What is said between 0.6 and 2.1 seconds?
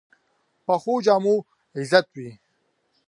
پخو جامو عزت